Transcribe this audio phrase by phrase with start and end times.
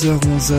[0.00, 0.54] 10h-11h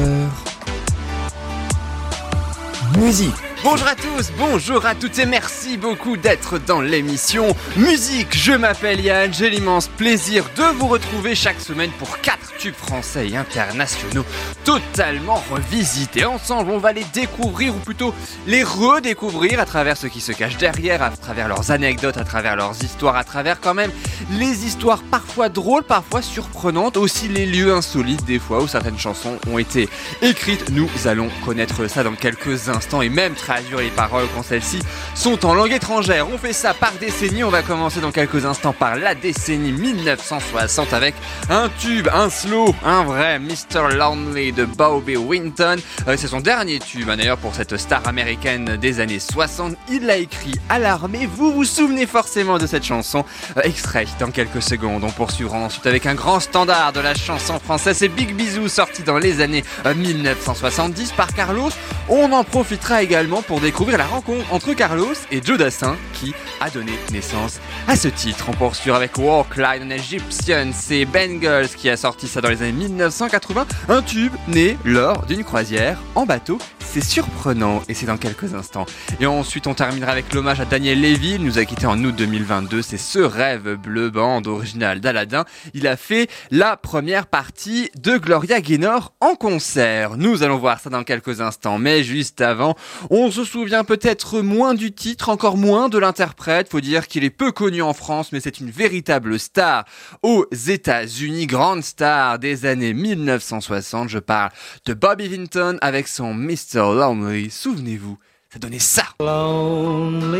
[2.99, 3.33] Musique.
[3.63, 8.35] Bonjour à tous, bonjour à toutes et merci beaucoup d'être dans l'émission Musique.
[8.35, 13.29] Je m'appelle Yann, j'ai l'immense plaisir de vous retrouver chaque semaine pour 4 tubes français
[13.29, 14.25] et internationaux
[14.63, 16.25] totalement revisités.
[16.25, 18.13] Ensemble, on va les découvrir ou plutôt
[18.47, 22.55] les redécouvrir à travers ce qui se cache derrière, à travers leurs anecdotes, à travers
[22.55, 23.91] leurs histoires, à travers quand même
[24.31, 29.38] les histoires parfois drôles, parfois surprenantes, aussi les lieux insolites des fois où certaines chansons
[29.47, 29.89] ont été
[30.21, 30.69] écrites.
[30.71, 34.80] Nous allons connaître ça dans quelques instants et même traduire les paroles quand celles-ci
[35.13, 36.27] sont en langue étrangère.
[36.29, 37.43] On fait ça par décennie.
[37.43, 41.16] On va commencer dans quelques instants par la décennie 1960 avec
[41.49, 43.95] un tube, un slow, un vrai Mr.
[43.95, 45.77] Lonely de Bobby Winton.
[46.08, 49.75] Euh, c'est son dernier tube hein, d'ailleurs pour cette star américaine des années 60.
[49.89, 51.27] Il l'a écrit à l'armée.
[51.27, 53.25] Vous vous souvenez forcément de cette chanson.
[53.58, 55.03] Euh, extrait dans quelques secondes.
[55.03, 57.97] On poursuivra ensuite avec un grand standard de la chanson française.
[57.97, 61.71] C'est Big Bisou sorti dans les années 1970 euh, par Carlos.
[62.09, 66.70] On en profitera également pour découvrir la rencontre entre Carlos et Joe Dassin qui a
[66.70, 68.45] donné naissance à ce titre.
[68.50, 72.61] On poursuit avec Walk Like an Egyptian, c'est Bengals qui a sorti ça dans les
[72.61, 76.59] années 1980, un tube né lors d'une croisière en bateau.
[76.94, 78.86] C'est surprenant et c'est dans quelques instants.
[79.22, 82.14] Et ensuite on terminera avec l'hommage à Daniel Levy, il nous a quitté en août
[82.14, 85.45] 2022, c'est ce rêve bleu bande original d'Aladin.
[85.73, 90.17] Il a fait la première partie de Gloria Gaynor en concert.
[90.17, 92.75] Nous allons voir ça dans quelques instants, mais juste avant,
[93.09, 96.67] on se souvient peut-être moins du titre, encore moins de l'interprète.
[96.70, 99.86] Faut dire qu'il est peu connu en France, mais c'est une véritable star
[100.23, 104.10] aux États-Unis, grande star des années 1960.
[104.10, 104.52] Je parle
[104.83, 106.80] de Bobby Vinton avec son Mr.
[106.81, 107.49] Lonely.
[107.52, 108.17] Souvenez-vous,
[108.52, 109.03] ça donnait ça.
[109.19, 110.39] Lonely,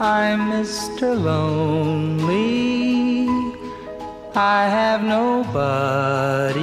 [0.00, 1.14] I'm Mr.
[1.14, 2.56] Lonely.
[4.36, 6.62] I have nobody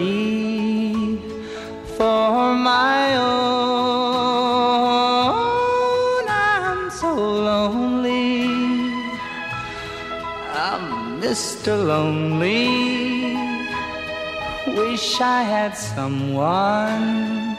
[1.97, 3.43] for my own.
[6.29, 8.47] I'm so lonely,
[10.55, 11.75] I'm Mr.
[11.85, 13.33] Lonely.
[14.77, 17.57] Wish I had someone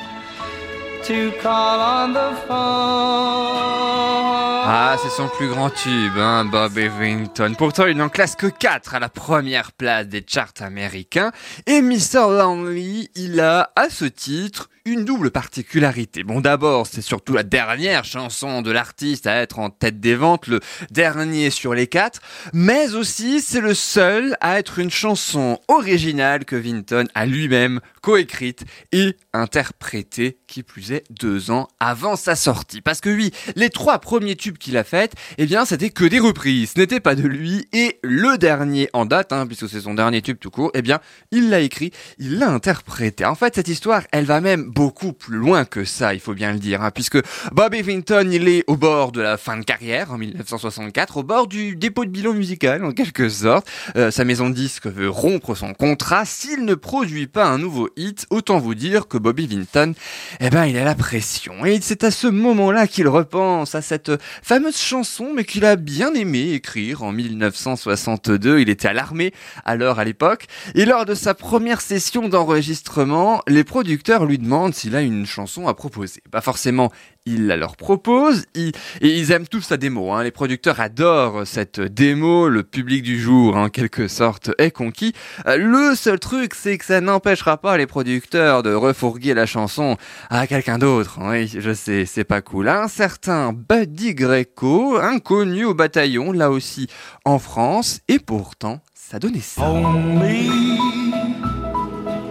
[4.66, 7.52] Ah, c'est son plus grand tube, hein, Bob Evington.
[7.58, 11.30] Pourtant, il n'en classe que 4 à la première place des charts américains.
[11.66, 12.30] Et Mr.
[12.30, 16.24] Lonely, il a, à ce titre, une double particularité.
[16.24, 20.46] Bon, d'abord, c'est surtout la dernière chanson de l'artiste à être en tête des ventes,
[20.46, 20.60] le
[20.90, 22.20] dernier sur les quatre,
[22.52, 28.64] mais aussi c'est le seul à être une chanson originale que Vinton a lui-même coécrite
[28.92, 32.80] et interprétée, qui plus est deux ans avant sa sortie.
[32.80, 36.20] Parce que oui, les trois premiers tubes qu'il a faits, eh bien, c'était que des
[36.20, 39.94] reprises, ce n'était pas de lui, et le dernier en date, hein, puisque c'est son
[39.94, 41.00] dernier tube tout court, eh bien,
[41.30, 43.24] il l'a écrit, il l'a interprété.
[43.24, 46.52] En fait, cette histoire, elle va même beaucoup plus loin que ça, il faut bien
[46.52, 47.18] le dire, hein, puisque
[47.52, 51.46] Bobby Vinton, il est au bord de la fin de carrière en 1964, au bord
[51.46, 53.66] du dépôt de bilan musical en quelque sorte.
[53.96, 57.88] Euh, sa maison de disques veut rompre son contrat s'il ne produit pas un nouveau
[57.96, 58.26] hit.
[58.30, 59.94] Autant vous dire que Bobby Vinton,
[60.40, 61.64] eh ben, il la pression.
[61.64, 64.12] Et c'est à ce moment-là qu'il repense à cette
[64.42, 68.60] fameuse chanson, mais qu'il a bien aimé écrire en 1962.
[68.60, 69.32] Il était à l'armée
[69.64, 70.46] alors à l'époque.
[70.74, 75.68] Et lors de sa première session d'enregistrement, les producteurs lui demandent s'il a une chanson
[75.68, 76.22] à proposer.
[76.30, 76.90] Pas forcément,
[77.26, 80.12] il la leur propose, et ils aiment tous sa démo.
[80.12, 80.24] Hein.
[80.24, 85.14] Les producteurs adorent cette démo, le public du jour, en quelque sorte, est conquis.
[85.46, 89.96] Euh, le seul truc, c'est que ça n'empêchera pas les producteurs de refourguer la chanson
[90.28, 91.18] à quelqu'un d'autre.
[91.22, 92.68] Oui, je sais, c'est pas cool.
[92.68, 96.88] Un certain Buddy Greco, inconnu au bataillon, là aussi
[97.24, 99.62] en France, et pourtant, ça donnait ça.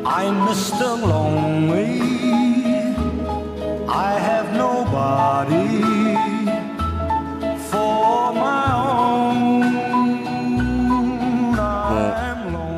[0.05, 2.03] I'm Mr.
[3.95, 4.82] I have own.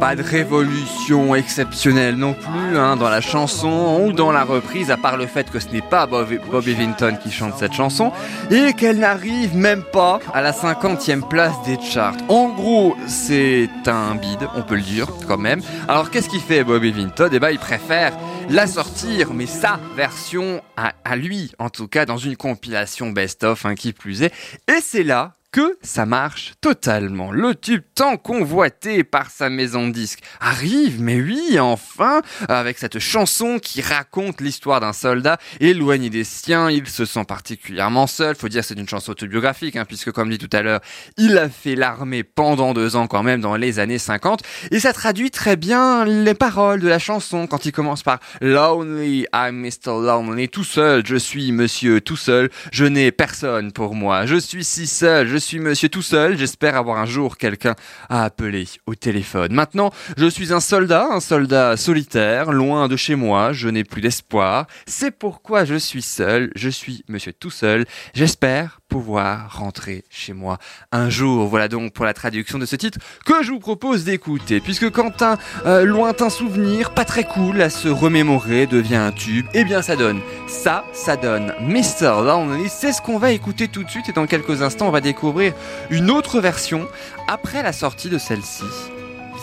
[0.06, 4.98] Pas de révolution exceptionnelle non plus hein, dans la chanson ou dans la reprise, à
[4.98, 8.12] part le fait que ce n'est pas Bobby, Bobby Vinton qui chante cette chanson
[8.51, 12.13] et qu'elle n'arrive même pas à la 50e place des charts.
[12.30, 15.62] En gros, c'est un bide, on peut le dire quand même.
[15.88, 18.13] Alors qu'est-ce qu'il fait Bobby Vinton Eh ben, il préfère
[18.50, 23.65] la sortir, mais sa version à, à lui, en tout cas dans une compilation best-of,
[23.65, 24.33] hein, qui plus est.
[24.68, 27.31] Et c'est là que ça marche totalement.
[27.31, 33.00] Le tube tant convoité par sa maison de disques arrive, mais oui, enfin, avec cette
[33.00, 36.69] chanson qui raconte l'histoire d'un soldat éloigné des siens.
[36.69, 38.36] Il se sent particulièrement seul.
[38.36, 40.81] Faut dire que c'est une chanson autobiographique, hein, puisque comme dit tout à l'heure,
[41.15, 44.42] il a fait l'armée pendant deux ans quand même dans les années 50.
[44.71, 49.26] Et ça traduit très bien les paroles de la chanson quand il commence par Lonely,
[49.34, 49.88] I'm Mr.
[49.88, 54.64] Lonely, tout seul, je suis monsieur tout seul, je n'ai personne pour moi, je suis
[54.64, 57.76] si seul, je suis monsieur tout seul, j'espère avoir un jour quelqu'un
[58.10, 59.54] à appeler au téléphone.
[59.54, 64.02] Maintenant, je suis un soldat, un soldat solitaire, loin de chez moi, je n'ai plus
[64.02, 64.68] d'espoir.
[64.86, 70.58] C'est pourquoi je suis seul, je suis monsieur tout seul, j'espère pouvoir rentrer chez moi
[70.92, 71.48] un jour.
[71.48, 75.22] Voilà donc pour la traduction de ce titre que je vous propose d'écouter, puisque quand
[75.22, 79.82] un euh, lointain souvenir, pas très cool à se remémorer, devient un tube, eh bien
[79.82, 82.24] ça donne ça, ça donne Mr.
[82.24, 85.02] Lonely, c'est ce qu'on va écouter tout de suite et dans quelques instants on va
[85.02, 85.54] découvrir
[85.90, 86.88] une autre version
[87.28, 88.64] après la sortie de celle-ci,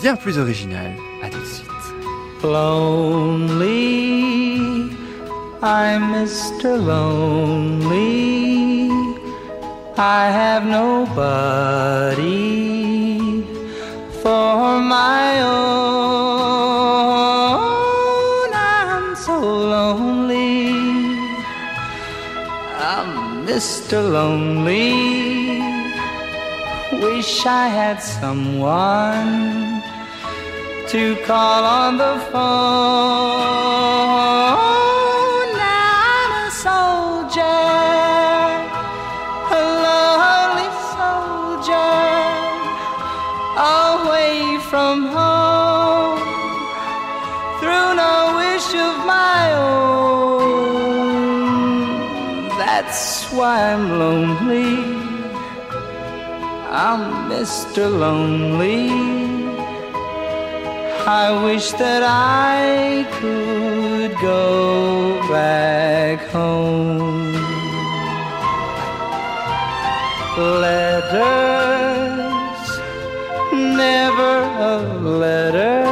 [0.01, 0.93] bien plus originale.
[1.23, 1.69] À tout de suite.
[2.43, 3.83] Lonely,
[5.63, 6.77] I'm Mr.
[6.79, 8.42] Lonely.
[9.99, 12.23] I have nobody
[14.23, 15.71] for my own.
[18.55, 20.75] I'm so lonely.
[22.79, 24.03] I'm Mr.
[24.11, 25.61] Lonely.
[27.03, 29.83] Wish I had someone
[30.89, 33.23] to call on the phone.
[44.93, 46.19] From home,
[47.61, 50.99] through no wish of my own.
[52.61, 53.03] That's
[53.37, 54.75] why I'm lonely.
[56.91, 57.83] I'm Mr.
[58.03, 58.91] Lonely.
[61.25, 64.43] I wish that I could go
[65.37, 67.33] back home.
[70.63, 72.02] Letters,
[73.77, 74.35] never
[74.73, 74.77] a
[75.23, 75.85] letter.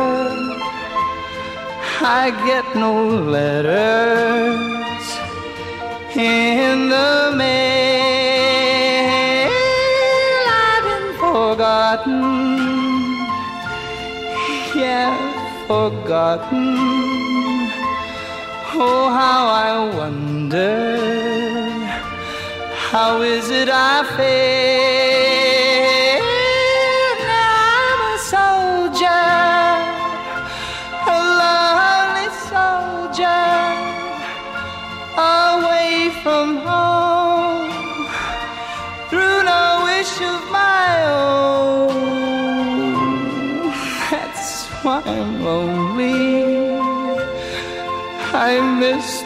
[2.03, 2.95] I get no
[3.37, 5.05] letters
[6.17, 8.31] in the mail.
[10.49, 12.51] I've been forgotten
[14.75, 16.77] yeah, forgotten.
[18.73, 20.97] Oh, how I wonder,
[22.91, 25.10] how is it I feel?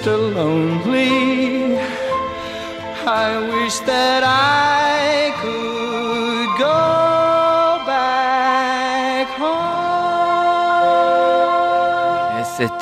[0.04, 0.34] Mr.
[0.34, 1.78] Lonely.
[3.06, 4.83] I wish that I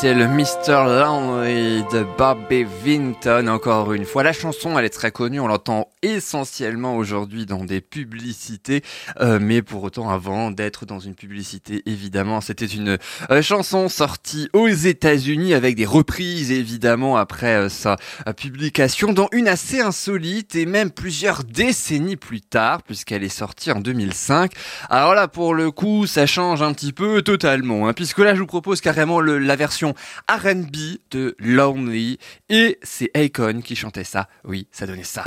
[0.02, 0.84] C'était le Mr.
[0.84, 4.24] Lonely de Bobby Vinton, encore une fois.
[4.24, 8.82] La chanson, elle est très connue, on l'entend essentiellement aujourd'hui dans des publicités,
[9.20, 12.98] euh, mais pour autant avant d'être dans une publicité, évidemment, c'était une
[13.30, 17.96] euh, chanson sortie aux États-Unis avec des reprises, évidemment, après euh, sa
[18.36, 23.78] publication, dans une assez insolite et même plusieurs décennies plus tard, puisqu'elle est sortie en
[23.78, 24.50] 2005.
[24.90, 28.40] Alors là, pour le coup, ça change un petit peu totalement, hein, puisque là, je
[28.40, 29.91] vous propose carrément la version
[30.28, 32.18] R&B de Lonely,
[32.48, 34.28] et c'est Akon qui chantait ça.
[34.44, 35.24] Oui, ça donnait ça.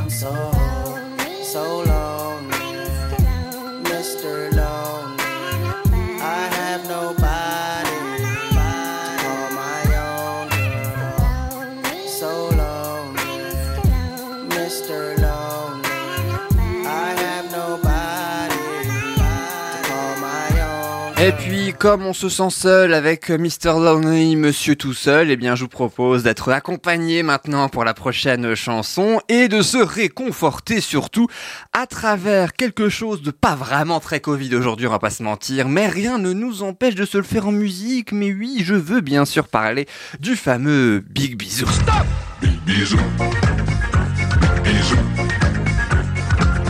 [21.86, 23.74] Comme on se sent seul avec Mr.
[23.80, 28.56] Lonely, Monsieur tout seul, eh bien, je vous propose d'être accompagné maintenant pour la prochaine
[28.56, 31.27] chanson et de se réconforter surtout
[31.74, 35.70] à travers quelque chose de pas vraiment très Covid aujourd'hui, on va pas se mentir,
[35.70, 38.12] mais rien ne nous empêche de se le faire en musique.
[38.12, 39.88] Mais oui, je veux bien sûr parler
[40.20, 41.68] du fameux Big Bisou.
[42.65, 42.98] Bisous.
[44.63, 44.98] Bisous.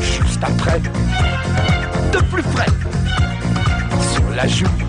[0.01, 0.81] juste après.
[2.11, 2.67] De plus près.
[4.13, 4.84] Sur la joue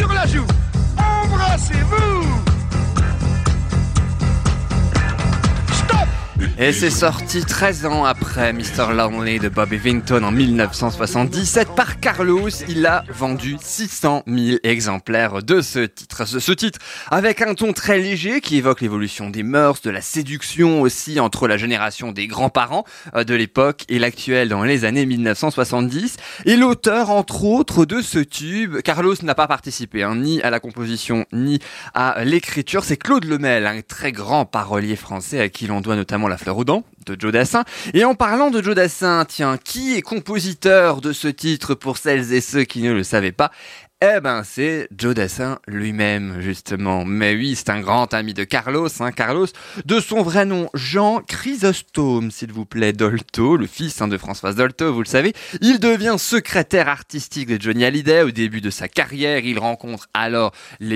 [0.00, 0.46] sur la joue.
[0.96, 2.49] Embrassez-vous
[6.58, 8.92] Et c'est sorti 13 ans après Mr.
[8.94, 12.50] Lonely de Bobby Vinton en 1977 par Carlos.
[12.68, 16.26] Il a vendu 600 000 exemplaires de ce titre.
[16.26, 16.78] Ce, titre
[17.10, 21.48] avec un ton très léger qui évoque l'évolution des mœurs, de la séduction aussi entre
[21.48, 26.16] la génération des grands-parents euh, de l'époque et l'actuelle dans les années 1970.
[26.44, 30.60] Et l'auteur, entre autres, de ce tube, Carlos n'a pas participé hein, ni à la
[30.60, 31.58] composition ni
[31.94, 32.84] à l'écriture.
[32.84, 36.54] C'est Claude Lemel, un très grand parolier français à qui l'on doit notamment la fleur
[36.54, 37.64] Rodin de Joe Dassin.
[37.92, 42.32] Et en parlant de Joe Dassin, tiens, qui est compositeur de ce titre pour celles
[42.32, 43.50] et ceux qui ne le savaient pas?
[44.02, 47.04] Eh ben, c'est Joe Dassin lui-même, justement.
[47.04, 49.48] Mais oui, c'est un grand ami de Carlos, hein, Carlos,
[49.84, 54.56] de son vrai nom, Jean Chrysostome, s'il vous plaît, Dolto, le fils hein, de Françoise
[54.56, 55.34] Dolto, vous le savez.
[55.60, 59.44] Il devient secrétaire artistique de Johnny Hallyday au début de sa carrière.
[59.44, 60.52] Il rencontre alors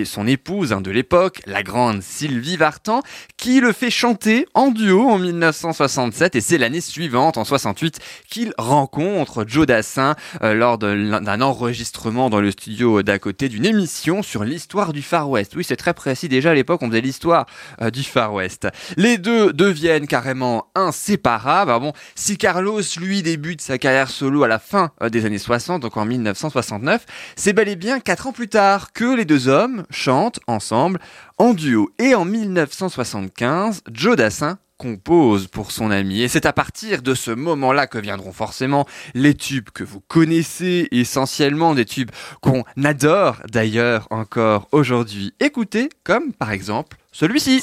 [0.07, 3.03] son épouse hein, de l'époque, la grande Sylvie Vartan,
[3.37, 6.37] qui le fait chanter en duo en 1967.
[6.37, 12.41] Et c'est l'année suivante, en 68, qu'il rencontre Joe Dassin euh, lors d'un enregistrement dans
[12.41, 15.55] le studio d'à côté d'une émission sur l'histoire du Far West.
[15.57, 16.29] Oui, c'est très précis.
[16.29, 17.47] Déjà à l'époque, on faisait l'histoire
[17.81, 18.69] euh, du Far West.
[18.97, 21.73] Les deux deviennent carrément inséparables.
[21.81, 25.83] bon, si Carlos, lui, débute sa carrière solo à la fin euh, des années 60,
[25.83, 29.85] donc en 1969, c'est bel et bien quatre ans plus tard que les deux hommes
[29.91, 31.01] chantent ensemble
[31.39, 31.91] en duo.
[31.99, 36.23] Et en 1975, Joe Dassin compose pour son ami.
[36.23, 40.89] Et c'est à partir de ce moment-là que viendront forcément les tubes que vous connaissez,
[40.91, 45.35] essentiellement des tubes qu'on adore d'ailleurs encore aujourd'hui.
[45.41, 47.63] Écoutez, comme par exemple celui-ci.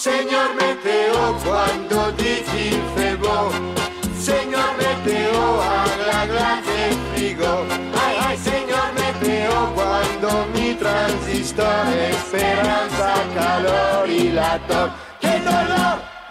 [10.80, 11.82] Transistor.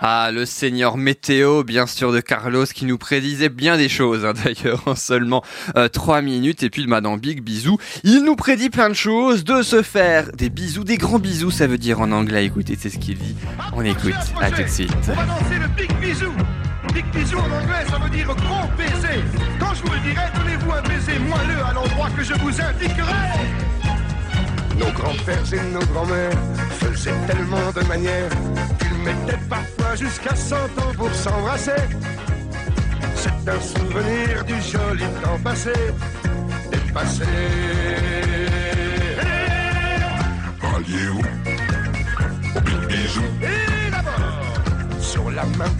[0.01, 4.33] Ah, le seigneur météo, bien sûr, de Carlos, qui nous prédisait bien des choses, hein,
[4.45, 5.45] d'ailleurs, en seulement
[5.77, 6.63] euh, 3 minutes.
[6.63, 7.79] Et puis, Madame Big, bisous.
[8.03, 11.67] Il nous prédit plein de choses, de se faire des bisous, des grands bisous, ça
[11.67, 12.47] veut dire en anglais.
[12.47, 13.37] Écoutez, c'est ce qu'il dit.
[13.75, 14.15] On écoute.
[14.41, 14.91] À tout de suite.
[15.07, 15.69] On va danser le
[17.37, 19.23] en anglais, ça veut dire gros baiser.
[19.59, 20.21] Quand je vous dirai.
[24.81, 26.39] Nos grands-pères et nos grands-mères
[26.81, 28.31] faisaient tellement de manières
[28.79, 31.83] qu'ils mettaient parfois jusqu'à 100 ans pour s'embrasser.
[33.15, 35.73] C'est un souvenir du joli temps passé,
[36.71, 37.25] dépassé.
[40.63, 41.21] Alliez-vous
[42.57, 43.23] au big bisou.
[43.43, 45.73] Et d'abord, sur la main,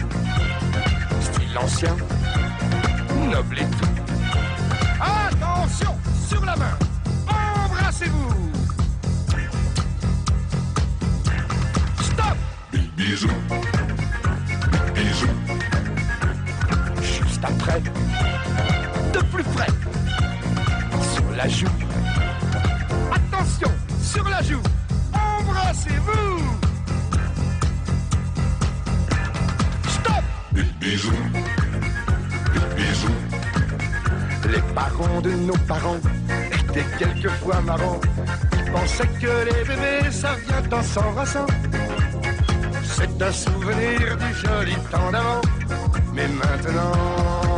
[1.21, 1.97] style ancien,
[3.31, 3.89] noble et tout.
[5.01, 5.97] Attention,
[6.29, 6.77] sur la main,
[7.27, 8.60] embrassez-vous.
[13.01, 13.27] Big bisou.
[14.93, 15.27] Bisou.
[17.01, 17.81] Juste après,
[19.13, 19.67] de plus près,
[21.13, 21.65] sur la joue.
[23.11, 23.71] Attention,
[24.03, 24.61] sur la joue,
[25.13, 26.59] embrassez-vous.
[29.87, 31.11] Stop Big bisou.
[32.53, 33.13] Big bisou.
[34.51, 35.99] Les parents de nos parents
[36.53, 38.01] étaient quelquefois marrants.
[38.53, 41.47] Ils pensaient que les bébés, ça vient en s'embrassant.
[43.01, 45.41] C'est un souvenir du joli temps d'avant.
[46.13, 47.50] Mais maintenant,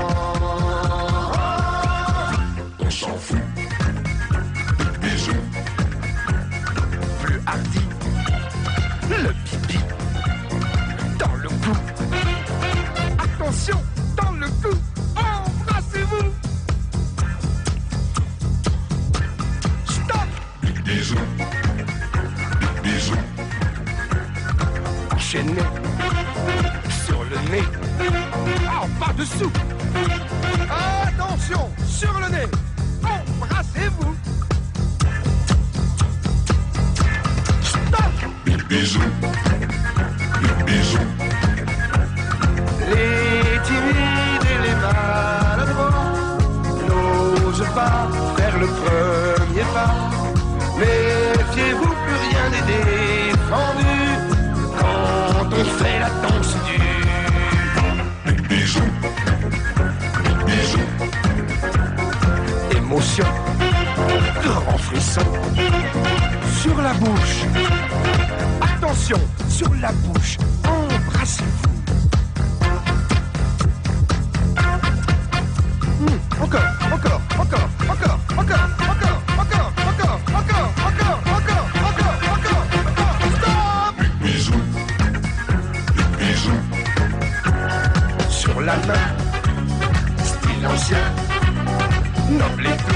[90.83, 92.92] style ancien, noble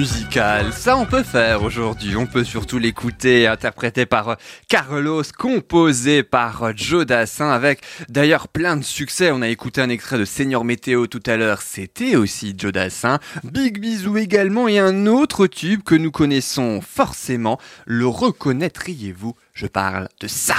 [0.00, 0.72] bisou musical.
[0.72, 2.16] Ça, on peut faire aujourd'hui.
[2.16, 4.34] On peut surtout l'écouter, interprété par euh,
[4.68, 9.30] Carlos, composé par euh, Joe Dassin, avec d'ailleurs plein de succès.
[9.30, 11.60] On a écouté un extrait de Seigneur Météo tout à l'heure.
[11.60, 13.18] C'était aussi Joe Dassin.
[13.44, 17.58] Big bisou également et un autre tube que nous connaissons forcément.
[17.86, 19.34] Le reconnaîtriez-vous?
[19.52, 20.56] Je parle de ça.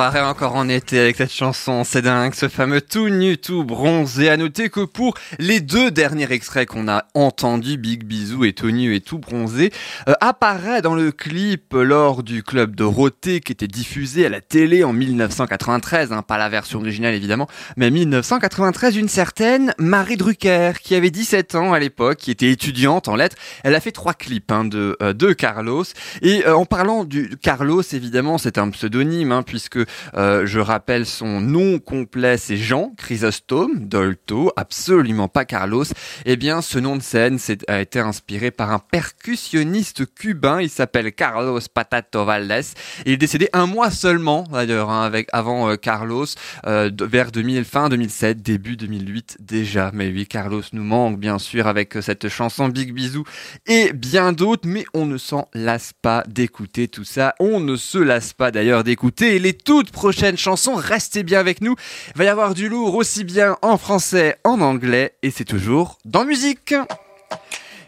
[0.00, 4.30] Croirait encore en été avec cette chanson, c'est dingue, ce fameux tout nu, tout bronzé.
[4.30, 8.70] À noter que pour les deux derniers extraits qu'on a entendus, Big Bisou et tout
[8.70, 9.70] nu et tout bronzé,
[10.08, 14.84] euh, apparaît dans le clip lors du club Dorothée qui était diffusé à la télé
[14.84, 20.94] en 1993, hein, pas la version originale évidemment, mais 1993, une certaine Marie Drucker qui
[20.94, 23.36] avait 17 ans à l'époque, qui était étudiante en lettres.
[23.64, 25.84] Elle a fait trois clips hein, de, euh, de Carlos.
[26.22, 31.06] Et euh, en parlant du Carlos, évidemment, c'est un pseudonyme, hein, puisque euh, je rappelle
[31.06, 35.84] son nom complet, c'est Jean Chrysostome Dolto, absolument pas Carlos.
[36.24, 40.60] Eh bien, ce nom de scène a été inspiré par un percussionniste cubain.
[40.60, 42.74] Il s'appelle Carlos Patato Valdés.
[43.06, 46.26] Il est décédé un mois seulement, d'ailleurs, hein, avec avant euh, Carlos,
[46.66, 49.90] euh, vers 2000, fin 2007, début 2008 déjà.
[49.92, 53.24] Mais oui, Carlos nous manque bien sûr avec cette chanson Big Bisou
[53.66, 57.34] et bien d'autres, mais on ne s'en lasse pas d'écouter tout ça.
[57.40, 60.74] On ne se lasse pas d'ailleurs d'écouter les toutes prochaines chansons.
[60.74, 61.76] Restez bien avec nous.
[62.16, 66.24] Va y avoir du lourd aussi bien en français, en anglais, et c'est toujours dans
[66.24, 66.74] musique.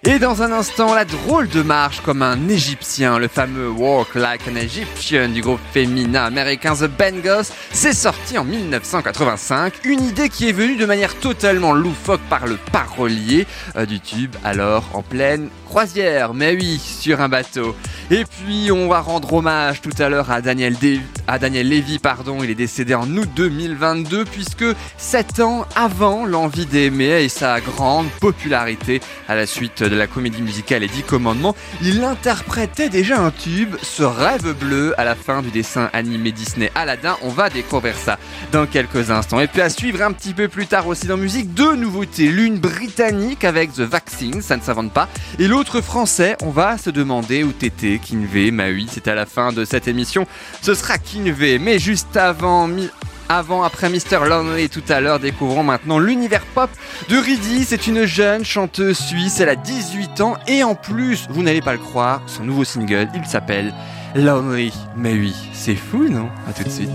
[0.05, 4.43] Et dans un instant, la drôle de marche comme un Égyptien, le fameux Walk Like
[4.49, 10.49] an Egyptian du groupe féminin américain The Bangles, c'est sorti en 1985, une idée qui
[10.49, 15.51] est venue de manière totalement loufoque par le parolier euh, du tube, alors en pleine
[15.77, 17.75] croisière, mais oui, sur un bateau.
[18.11, 21.99] Et puis on va rendre hommage tout à l'heure à Daniel, Dé- à Daniel Lévy,
[21.99, 24.67] pardon, il est décédé en août 2022 puisque
[24.99, 30.43] 7 ans avant l'envie d'aimer et sa grande popularité à la suite de la comédie
[30.43, 35.41] musicale Les Dix Commandements, il interprétait déjà un tube, ce rêve bleu à la fin
[35.41, 37.17] du dessin animé Disney Aladdin.
[37.23, 38.19] On va découvrir ça
[38.53, 39.41] dans quelques instants.
[39.41, 42.27] Et puis à suivre un petit peu plus tard aussi dans musique, deux nouveautés.
[42.29, 45.09] L'une britannique avec The Vaccine, ça ne s'invente pas,
[45.39, 48.51] et l'autre français, on va se demander où t'étais, Kinvé.
[48.51, 50.27] Bah oui, c'est à la fin de cette émission.
[50.61, 52.69] Ce sera Kinvé, mais juste avant,
[53.29, 54.29] avant, après Mr.
[54.29, 56.71] Lonely tout à l'heure, découvrons maintenant l'univers pop
[57.09, 57.65] de Riddy.
[57.65, 61.73] C'est une jeune chanteuse suisse, elle a 18 ans et en plus, vous n'allez pas
[61.73, 63.73] le croire, son nouveau single, il s'appelle
[64.15, 64.73] Lonely.
[64.97, 66.29] Mais oui, c'est fou, non?
[66.49, 66.91] À tout de suite.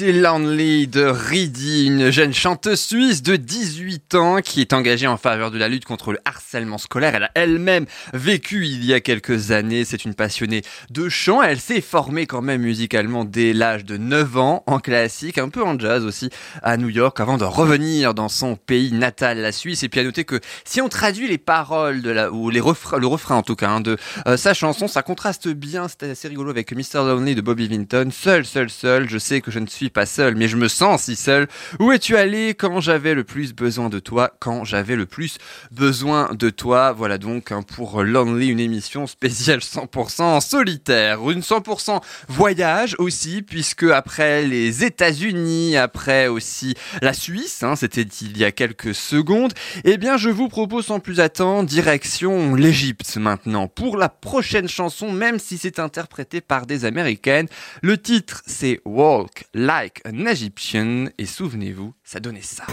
[0.00, 5.16] C'était Lonely de Reedy, une jeune chanteuse suisse de 18 ans qui est engagée en
[5.16, 7.14] faveur de la lutte contre le harcèlement scolaire.
[7.14, 9.86] Elle a elle-même vécu il y a quelques années.
[9.86, 11.42] C'est une passionnée de chant.
[11.42, 15.62] Elle s'est formée quand même musicalement dès l'âge de 9 ans en classique, un peu
[15.64, 16.28] en jazz aussi
[16.62, 19.82] à New York avant de revenir dans son pays natal, la Suisse.
[19.84, 23.42] Et puis à noter que si on traduit les paroles ou les le refrain en
[23.42, 25.88] tout cas, hein, de euh, sa chanson, ça contraste bien.
[25.88, 26.96] C'était assez rigolo avec Mr.
[27.06, 28.10] Lonely de Bobby Vinton.
[28.12, 29.08] Seul, seul, seul.
[29.08, 31.48] Je sais que je ne suis pas seul, mais je me sens si seul.
[31.78, 32.54] Où es-tu allé?
[32.54, 35.38] Quand j'avais le plus besoin de toi Quand j'avais le plus
[35.70, 36.92] besoin de toi.
[36.92, 41.18] Voilà donc hein, pour Lonely, une émission spéciale 100% en solitaire.
[41.30, 48.36] Une 100% voyage aussi, puisque après les États-Unis, après aussi la Suisse, hein, c'était il
[48.36, 49.52] y a quelques secondes,
[49.84, 53.68] eh bien je vous propose sans plus attendre direction l'Égypte maintenant.
[53.68, 57.46] Pour la prochaine chanson, même si c'est interprété par des Américaines,
[57.82, 62.66] le titre c'est Walk Like an Egyptian et souvenez-vous, ça donnait ça.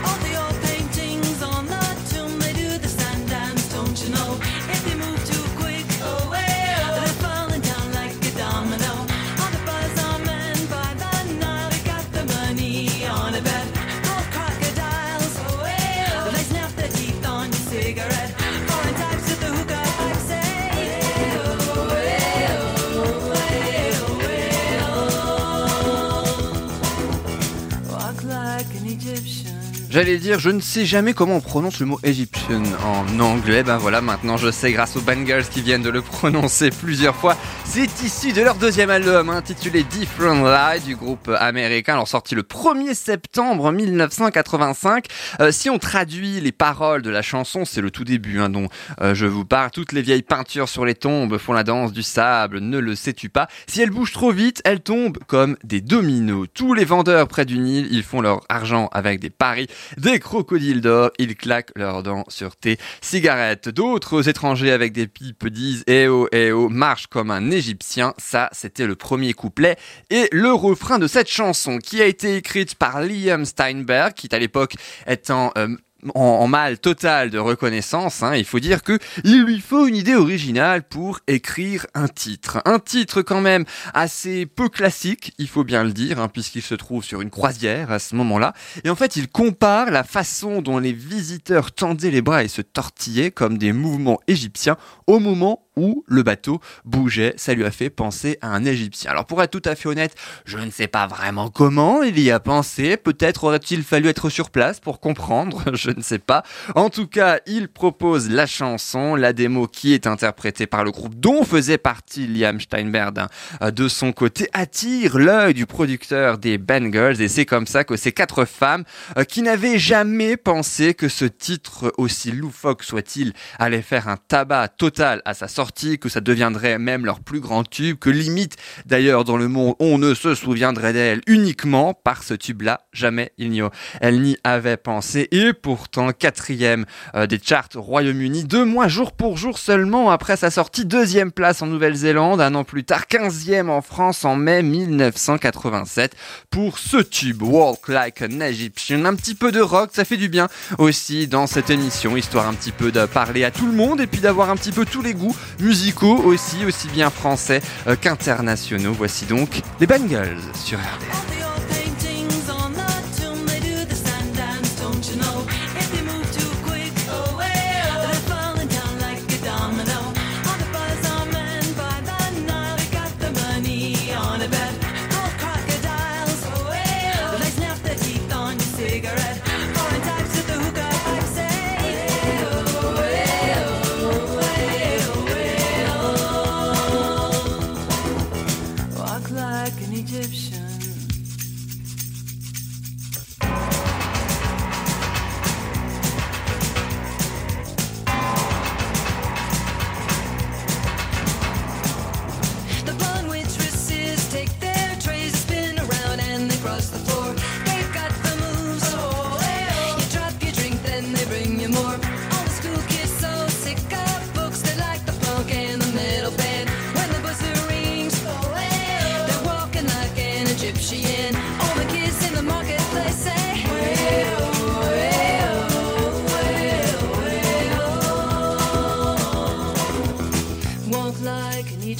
[29.97, 33.63] J'allais dire, je ne sais jamais comment on prononce le mot Egyptian en anglais.
[33.63, 37.35] Ben voilà, maintenant je sais grâce aux bangers qui viennent de le prononcer plusieurs fois.
[37.65, 42.43] C'est issu de leur deuxième album intitulé Different Lie du groupe américain, alors sorti le
[42.43, 45.07] 1er septembre 1985.
[45.39, 48.67] Euh, si on traduit les paroles de la chanson, c'est le tout début hein, dont
[49.01, 49.71] euh, je vous parle.
[49.71, 53.29] Toutes les vieilles peintures sur les tombes font la danse du sable, ne le sais-tu
[53.29, 53.47] pas?
[53.65, 56.45] Si elles bougent trop vite, elles tombent comme des dominos.
[56.53, 60.81] Tous les vendeurs près du Nil, ils font leur argent avec des paris des crocodiles
[60.81, 63.69] d'or, ils claquent leurs dents sur tes cigarettes.
[63.69, 68.13] D'autres étrangers avec des pipes disent Eh oh, eh oh, marche comme un égyptien.
[68.17, 69.77] Ça, c'était le premier couplet.
[70.09, 74.39] Et le refrain de cette chanson, qui a été écrite par Liam Steinberg, qui à
[74.39, 74.75] l'époque
[75.07, 75.75] étant euh,
[76.13, 79.95] en, en mal total de reconnaissance, hein, il faut dire que il lui faut une
[79.95, 82.61] idée originale pour écrire un titre.
[82.65, 86.75] Un titre quand même assez peu classique, il faut bien le dire, hein, puisqu'il se
[86.75, 88.53] trouve sur une croisière à ce moment-là.
[88.83, 92.61] Et en fait, il compare la façon dont les visiteurs tendaient les bras et se
[92.61, 97.33] tortillaient comme des mouvements égyptiens au moment où le bateau bougeait.
[97.37, 99.11] Ça lui a fait penser à un Égyptien.
[99.11, 102.31] Alors pour être tout à fait honnête, je ne sais pas vraiment comment il y
[102.31, 102.97] a pensé.
[102.97, 105.63] Peut-être aurait-il fallu être sur place pour comprendre.
[105.77, 106.43] Je ne sais pas.
[106.75, 111.15] En tout cas, il propose la chanson, la démo qui est interprétée par le groupe
[111.15, 117.21] dont faisait partie Liam Steinberg hein, de son côté attire l'œil du producteur des Bangles
[117.21, 118.83] et c'est comme ça que ces quatre femmes
[119.17, 124.69] euh, qui n'avaient jamais pensé que ce titre aussi loufoque soit-il allait faire un tabac
[124.69, 125.66] total à sa sortie,
[125.99, 129.97] que ça deviendrait même leur plus grand tube, que limite d'ailleurs dans le monde on
[129.97, 133.61] ne se souviendrait d'elle uniquement par ce tube-là, jamais il n'y
[134.01, 135.27] elle n'y avait pensé.
[135.31, 140.37] Et pourtant quatrième euh, des charts au Royaume-Uni, deux mois jour pour jour seulement après
[140.37, 144.63] sa sortie, deuxième place en Nouvelle-Zélande, un an plus tard, quinzième en France en mai
[144.63, 146.15] 1987
[146.49, 150.29] pour ce tube Walk Like an Egyptian, un petit peu de rock, ça fait du
[150.29, 154.01] bien aussi dans cette émission, histoire un petit peu de parler à tout le monde
[154.01, 157.95] et puis d'avoir un petit peu tous les goûts musicaux aussi, aussi bien français euh,
[157.99, 158.93] qu'internationaux.
[158.93, 161.86] Voici donc les Bengals sur RDS.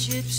[0.08, 0.37] Like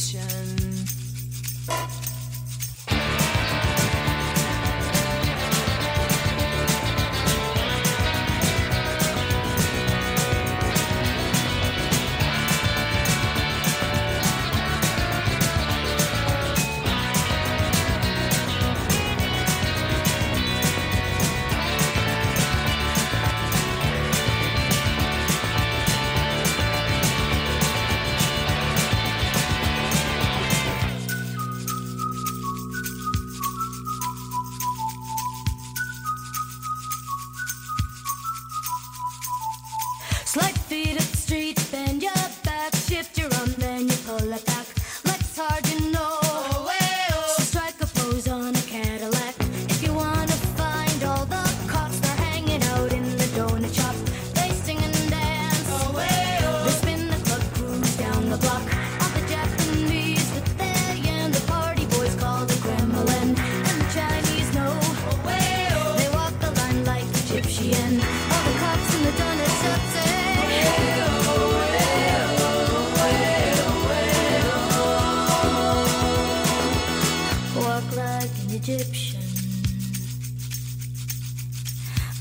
[78.62, 79.22] Egyptian.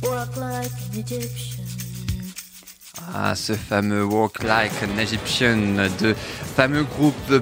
[0.03, 1.68] Walk like an Egyptian.
[3.15, 5.57] Ah, ce fameux Walk Like an Egyptian
[6.01, 6.15] de
[6.57, 7.41] fameux groupe The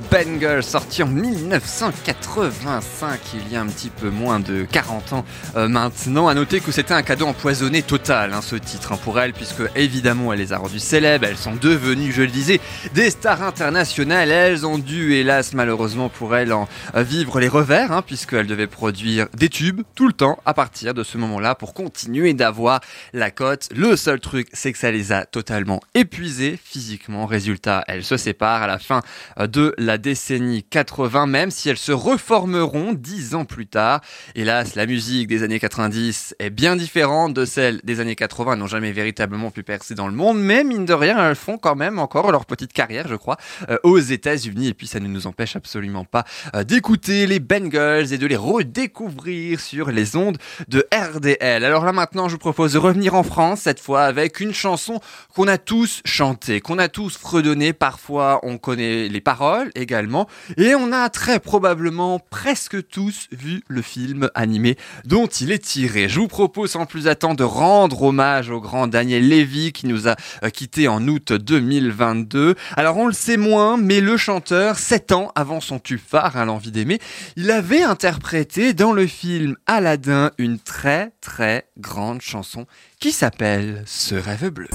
[0.62, 5.24] sorti en 1985, il y a un petit peu moins de 40 ans
[5.57, 6.29] euh, maintenant.
[6.29, 9.62] À noter que c'était un cadeau empoisonné total, hein, ce titre, hein, pour elles, puisque
[9.74, 12.61] évidemment elle les a rendues célèbres, elles sont devenues, je le disais,
[12.94, 14.31] des stars internationales.
[14.31, 19.26] Elles ont dû, hélas, malheureusement pour elles, en vivre les revers, hein, puisqu'elles devaient produire
[19.35, 22.81] des tubes tout le temps à partir de ce moment-là pour continuer d'avoir
[23.12, 23.68] la cote.
[23.74, 25.56] Le seul truc, c'est que ça les a totalement
[25.95, 27.27] épuisées physiquement.
[27.27, 29.03] Résultat, elles se séparent à la fin
[29.38, 34.01] euh, de la décennie 80, même si elles se reformeront dix ans plus tard.
[34.35, 38.53] Hélas, la musique des années 90 est bien différente de celle des années 80.
[38.53, 41.59] Elles n'ont jamais véritablement pu percer dans le monde, mais mine de rien, elles font
[41.59, 43.37] quand même encore leur petite carrière, je crois,
[43.71, 44.69] euh, aux États-Unis.
[44.69, 48.37] Et puis, ça ne nous empêche absolument pas euh, d'écouter les Bengals et de les
[48.37, 50.38] redécouvrir sur les ondes
[50.69, 51.64] de RDL.
[51.64, 55.01] Alors là, maintenant, je vous propose de revenir en France, cette fois avec une chanson
[55.35, 57.72] qu'on a tous chantée, qu'on a tous fredonnée.
[57.72, 60.26] Parfois, on connaît les paroles également.
[60.56, 66.09] Et on a très probablement presque tous vu le film animé dont il est tiré.
[66.09, 70.09] Je vous propose sans plus attendre de rendre hommage au grand Daniel Lévy qui nous
[70.09, 72.54] a euh, quitté en août 2022.
[72.76, 76.44] Alors on le sait moins, mais le chanteur, sept ans avant son tube phare, hein,
[76.44, 76.98] l'envie d'aimer,
[77.37, 82.66] il avait interprété dans le film Aladdin une très très grande chanson
[83.00, 84.68] qui s'appelle Ce rêve bleu.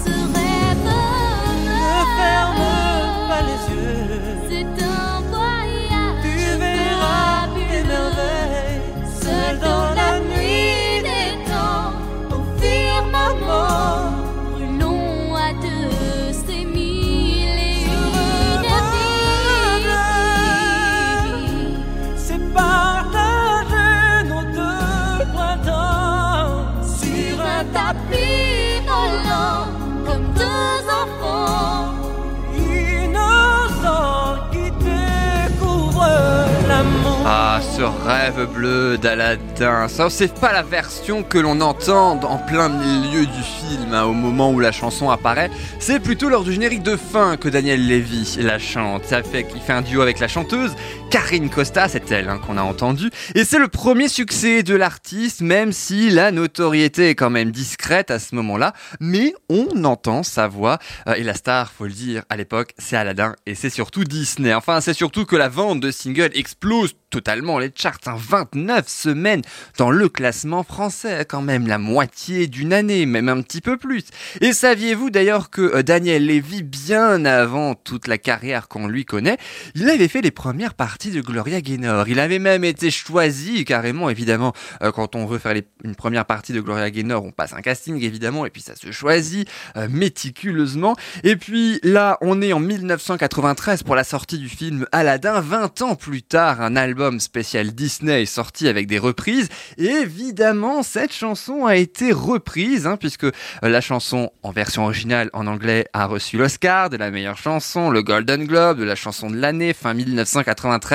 [37.83, 39.87] Rêve bleu d'Aladin.
[39.87, 44.13] Ça, c'est pas la version que l'on entend en plein milieu du film, hein, au
[44.13, 45.49] moment où la chanson apparaît.
[45.79, 49.05] C'est plutôt lors du générique de fin que Daniel Lévy la chante.
[49.05, 50.71] Ça fait qu'il fait un duo avec la chanteuse
[51.11, 53.09] Karine Costa, c'est elle hein, qu'on a entendu.
[53.35, 58.11] Et c'est le premier succès de l'artiste, même si la notoriété est quand même discrète
[58.11, 58.71] à ce moment-là.
[59.01, 60.79] Mais on entend sa voix.
[61.07, 63.35] Euh, et la star, faut le dire, à l'époque, c'est Aladdin.
[63.45, 64.53] Et c'est surtout Disney.
[64.53, 67.97] Enfin, c'est surtout que la vente de singles explose totalement les charts.
[68.05, 68.15] hein.
[68.17, 69.41] 29 semaines
[69.77, 74.05] dans le classement français, quand même la moitié d'une année, même un petit peu plus.
[74.39, 79.37] Et saviez-vous d'ailleurs que euh, Daniel Lévy, bien avant toute la carrière qu'on lui connaît,
[79.75, 82.07] il avait fait les premières parties de Gloria Gaynor.
[82.07, 86.53] Il avait même été choisi carrément, évidemment, euh, quand on veut faire une première partie
[86.53, 90.95] de Gloria Gaynor, on passe un casting évidemment, et puis ça se choisit euh, méticuleusement.
[91.23, 95.39] Et puis là, on est en 1993 pour la sortie du film Aladdin.
[95.41, 99.49] 20 ans plus tard, un album spécial Disney est sorti avec des reprises.
[99.77, 103.31] Et évidemment, cette chanson a été reprise, hein, puisque euh,
[103.63, 108.03] la chanson en version originale en anglais a reçu l'Oscar de la meilleure chanson, le
[108.03, 110.90] Golden Globe de la chanson de l'année, fin 1993,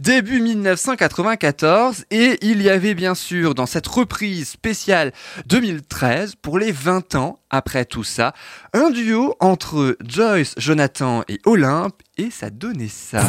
[0.00, 2.04] début 1994.
[2.10, 5.12] Et il y avait bien sûr dans cette reprise spéciale
[5.46, 8.32] 2013, pour les 20 ans après tout ça,
[8.72, 13.22] un duo entre Joyce, Jonathan et Olympe, et ça donnait ça.
[13.22, 13.26] Ne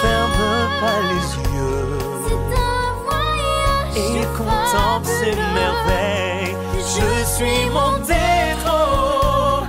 [0.00, 1.24] ferme pas les
[1.58, 3.96] yeux C'est un voyage.
[3.96, 6.56] et contemple ces merveilles.
[6.78, 8.14] Je suis monté
[8.64, 9.64] trop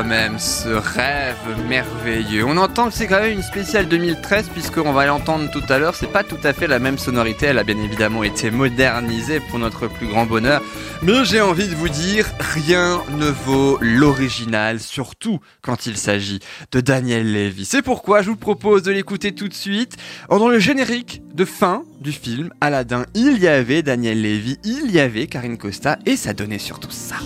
[0.00, 1.36] même, ce rêve
[1.68, 2.46] merveilleux.
[2.46, 5.94] On entend que c'est quand même une spéciale 2013, puisqu'on va l'entendre tout à l'heure.
[5.94, 9.58] C'est pas tout à fait la même sonorité, elle a bien évidemment été modernisée pour
[9.58, 10.62] notre plus grand bonheur.
[11.02, 16.80] Mais j'ai envie de vous dire, rien ne vaut l'original, surtout quand il s'agit de
[16.80, 17.66] Daniel Levy.
[17.66, 19.98] C'est pourquoi je vous propose de l'écouter tout de suite.
[20.30, 25.00] Dans le générique de fin du film Aladdin, il y avait Daniel Levy, il y
[25.00, 27.16] avait Karine Costa, et ça donnait surtout ça.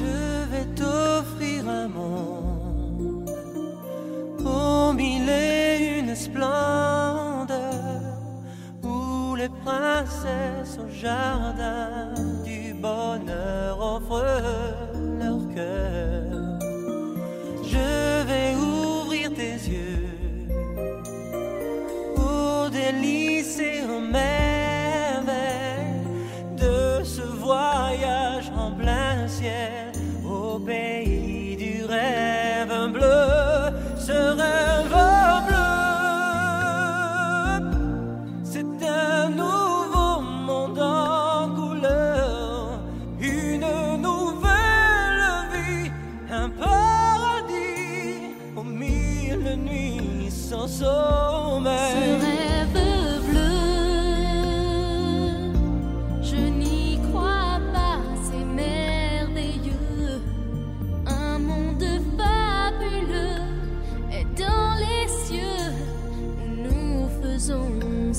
[4.77, 7.49] aux mille et une splendeurs
[8.83, 14.43] où les princesses au jardin du bonheur offrent
[15.21, 16.59] leur cœur.
[17.73, 20.09] Je vais ouvrir tes yeux
[22.15, 25.27] pour délices et aux merveilles
[26.57, 29.93] de ce voyage en plein ciel
[30.25, 33.65] au pays du rêve bleu.
[34.07, 35.15] se rêve.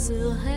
[0.08, 0.57] still have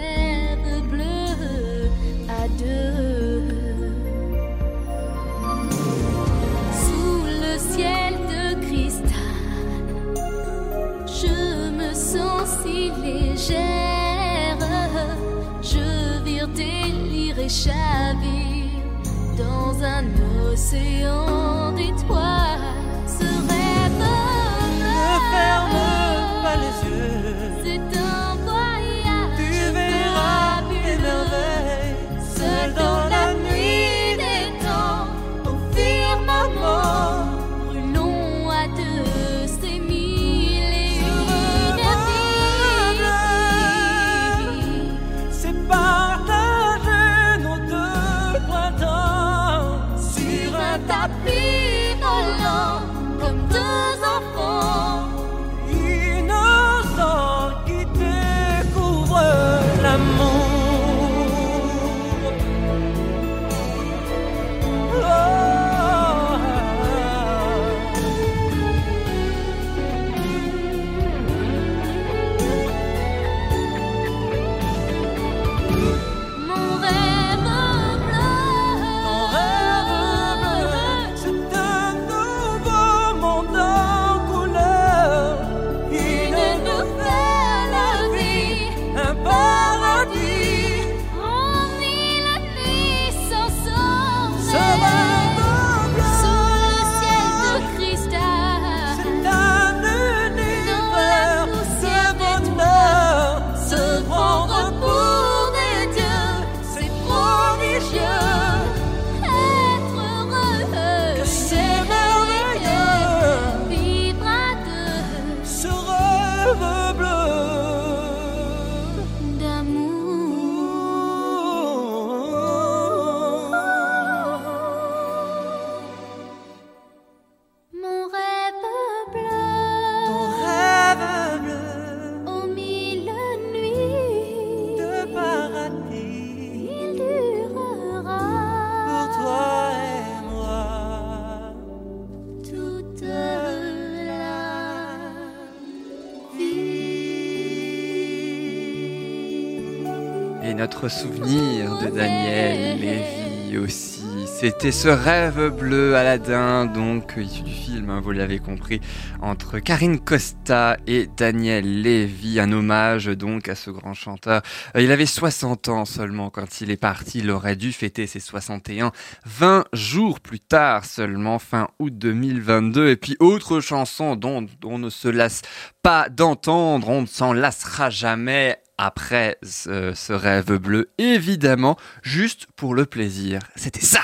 [150.73, 154.01] souvenir de Daniel Lévy aussi.
[154.27, 158.81] C'était ce rêve bleu Aladdin, donc issu du film, hein, vous l'avez compris,
[159.21, 164.41] entre Karine Costa et Daniel Lévy, un hommage donc à ce grand chanteur.
[164.77, 168.21] Euh, il avait 60 ans seulement quand il est parti, il aurait dû fêter ses
[168.21, 168.93] 61
[169.27, 172.89] 20 jours plus tard seulement, fin août 2022.
[172.89, 175.43] Et puis autre chanson dont on ne se lasse
[175.83, 182.87] pas d'entendre, on ne s'en lassera jamais, après ce, rêve bleu, évidemment, juste pour le
[182.87, 183.41] plaisir.
[183.55, 184.01] C'était ça.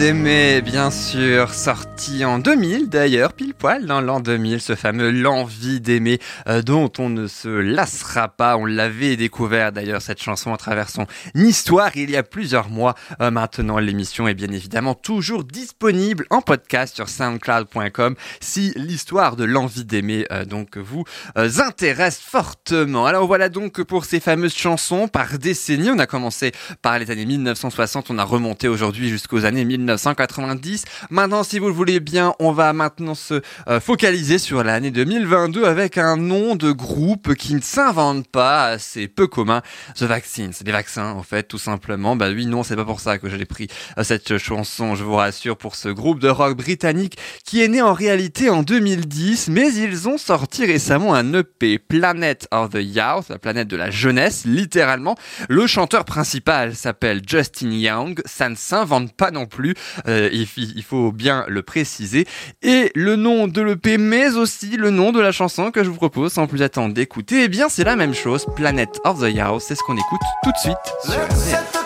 [0.00, 3.29] D'aimer, bien sûr, sorti en 2000 d'ailleurs,
[3.60, 8.56] poil l'an 2000, ce fameux L'envie d'aimer euh, dont on ne se lassera pas.
[8.56, 12.94] On l'avait découvert d'ailleurs cette chanson à travers son histoire il y a plusieurs mois.
[13.20, 19.44] Euh, maintenant, l'émission est bien évidemment toujours disponible en podcast sur soundcloud.com si l'histoire de
[19.44, 20.44] l'envie d'aimer euh,
[20.76, 21.04] vous
[21.36, 23.04] intéresse fortement.
[23.04, 25.90] Alors voilà donc pour ces fameuses chansons par décennie.
[25.90, 30.84] On a commencé par les années 1960, on a remonté aujourd'hui jusqu'aux années 1990.
[31.10, 35.64] Maintenant, si vous le voulez bien, on va maintenant se euh, focaliser sur l'année 2022
[35.64, 39.62] avec un nom de groupe qui ne s'invente pas, c'est peu commun.
[39.96, 42.16] The Vaccines, des vaccins en fait, tout simplement.
[42.16, 45.14] Bah oui, non, c'est pas pour ça que j'ai pris euh, cette chanson, je vous
[45.14, 49.72] rassure, pour ce groupe de rock britannique qui est né en réalité en 2010, mais
[49.72, 54.44] ils ont sorti récemment un EP, Planet of the Youth, la planète de la jeunesse,
[54.44, 55.16] littéralement.
[55.48, 59.74] Le chanteur principal s'appelle Justin Young, ça ne s'invente pas non plus,
[60.06, 62.26] euh, il faut bien le préciser.
[62.62, 65.96] Et le nom de l'EP, mais aussi le nom de la chanson que je vous
[65.96, 69.60] propose, sans plus attendre d'écouter, eh bien c'est la même chose, Planet of the Youth,
[69.60, 71.79] c'est ce qu'on écoute tout de suite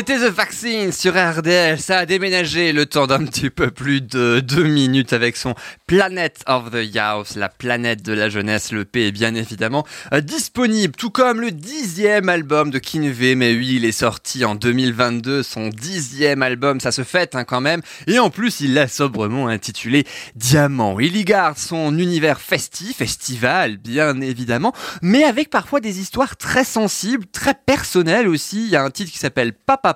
[0.00, 2.72] C'était The Vaccine sur RDL, ça a déménagé.
[2.72, 5.54] Le temps d'un petit peu plus de deux minutes avec son
[5.86, 10.22] Planet of the Youth, la planète de la jeunesse, le P est bien évidemment euh,
[10.22, 15.42] disponible, tout comme le dixième album de Kinvey, mais oui, il est sorti en 2022,
[15.42, 19.48] son dixième album, ça se fête hein, quand même, et en plus il l'a sobrement
[19.48, 20.98] intitulé Diamant.
[20.98, 24.72] Il y garde son univers festif, estival bien évidemment,
[25.02, 28.64] mais avec parfois des histoires très sensibles, très personnelles aussi.
[28.64, 29.90] Il y a un titre qui s'appelle Papa,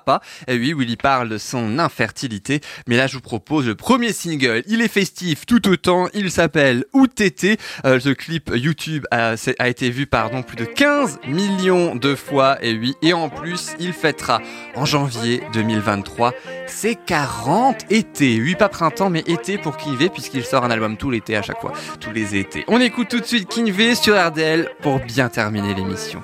[0.47, 2.61] et oui, où il y parle de son infertilité.
[2.87, 4.63] Mais là, je vous propose le premier single.
[4.67, 6.07] Il est festif tout autant.
[6.13, 7.57] Il s'appelle Où t'étais.
[7.85, 9.35] Euh, ce clip YouTube a,
[9.67, 12.57] été vu pardon plus de 15 millions de fois.
[12.61, 14.41] Et oui, et en plus, il fêtera
[14.75, 16.33] en janvier 2023
[16.67, 18.39] ses 40 étés.
[18.41, 21.61] Oui, pas printemps, mais été pour Kinvey, puisqu'il sort un album tout l'été à chaque
[21.61, 22.63] fois, tous les étés.
[22.67, 26.21] On écoute tout de suite Kinvey sur RDL pour bien terminer l'émission.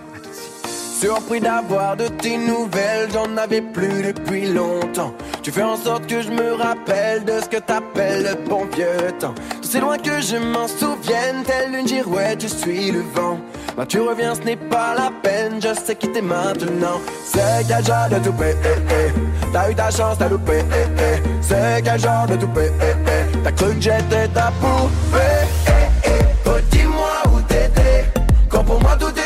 [1.02, 5.12] Surpris d'avoir de tes nouvelles, j'en avais plus depuis longtemps.
[5.42, 9.12] Tu fais en sorte que je me rappelle de ce que t'appelles le bon vieux
[9.20, 9.34] temps.
[9.64, 13.40] C'est loin que je m'en souvienne, telle une girouette, je suis le vent.
[13.76, 17.02] Quand tu reviens, ce n'est pas la peine, je sais quitter maintenant.
[17.26, 19.48] C'est quel genre de toupet, eh, eh.
[19.52, 21.24] T'as eu ta chance, t'as loupé, eh, eh.
[21.42, 23.38] C'est quel genre de toupet, eh, eh.
[23.44, 26.10] T'as cru que j'étais ta poupée, eh, eh.
[26.46, 27.22] Oh, dis-moi
[29.00, 29.21] Tu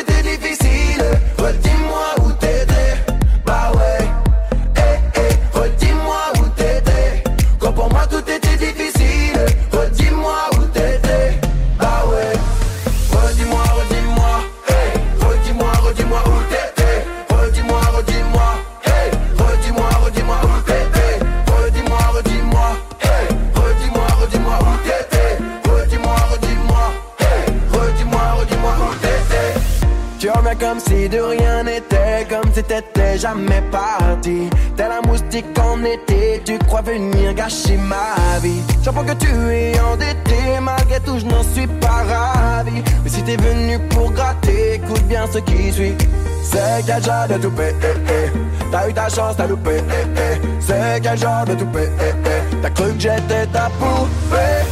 [31.08, 34.50] de rien n'était, comme si t'étais jamais parti.
[34.76, 38.60] T'es la moustique en été, tu crois venir gâcher ma vie.
[38.82, 42.82] J'apprends que tu es endetté, malgré tout je n'en suis pas ravi.
[43.04, 45.96] Mais si t'es venu pour gratter, écoute bien ce qui suit.
[46.42, 48.30] C'est quel genre de toupé, eh, eh?
[48.70, 50.40] T'as eu ta chance, t'as loupé, eh, eh?
[50.60, 52.56] C'est quel genre de toupé, eh, eh?
[52.62, 54.62] T'as cru que j'étais ta poupée,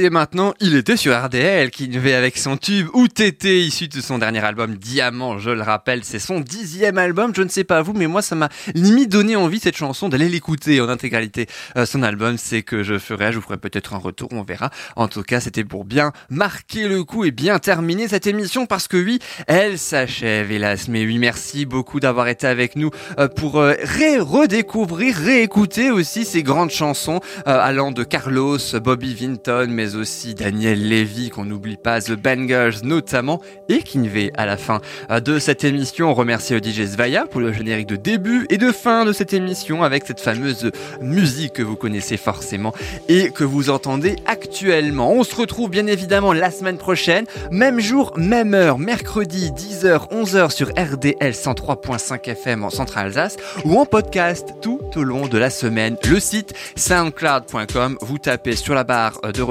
[0.00, 4.18] sait maintenant, il était sur RDL, Kinvey avec son tube Où t'étais, issu de son
[4.18, 7.92] dernier album Diamant, je le rappelle, c'est son dixième album, je ne sais pas vous,
[7.92, 11.46] mais moi ça m'a limite donné envie cette chanson d'aller l'écouter en intégralité.
[11.76, 14.70] Euh, son album, c'est que je ferai, je vous ferai peut-être un retour, on verra.
[14.96, 18.88] En tout cas, c'était pour bien marquer le coup et bien terminer cette émission parce
[18.88, 20.88] que oui, elle s'achève hélas.
[20.88, 26.24] Mais oui, merci beaucoup d'avoir été avec nous euh, pour euh, ré- redécouvrir, réécouter aussi
[26.24, 31.76] ces grandes chansons euh, allant de Carlos, Bobby Vinton, mais aussi Daniel Levy, qu'on n'oublie
[31.76, 34.80] pas, The Bangers notamment, et Kinvey à la fin
[35.24, 36.10] de cette émission.
[36.10, 36.80] On remercie le DJ
[37.30, 40.70] pour le générique de début et de fin de cette émission avec cette fameuse
[41.00, 42.72] musique que vous connaissez forcément
[43.08, 45.12] et que vous entendez actuellement.
[45.12, 50.50] On se retrouve bien évidemment la semaine prochaine, même jour, même heure, mercredi 10h, 11h
[50.50, 55.50] sur RDL 103.5 FM en Centre Alsace ou en podcast tout au long de la
[55.50, 55.96] semaine.
[56.08, 59.42] Le site soundcloud.com, vous tapez sur la barre de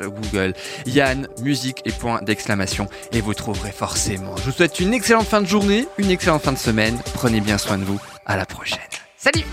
[0.00, 0.54] Google
[0.86, 4.36] Yann, musique et point d'exclamation et vous trouverez forcément.
[4.36, 6.98] Je vous souhaite une excellente fin de journée, une excellente fin de semaine.
[7.14, 8.00] Prenez bien soin de vous.
[8.24, 8.78] À la prochaine.
[9.16, 9.44] Salut!